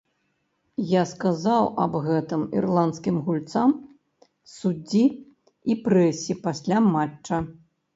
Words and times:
Я 0.99 1.03
сказаў 1.11 1.63
аб 1.83 1.93
гэтым 2.07 2.47
ірландскім 2.59 3.21
гульцам, 3.29 3.69
суддзі 4.57 5.05
і 5.73 5.81
прэсе 5.87 6.43
пасля 6.47 6.87
матча. 6.95 7.37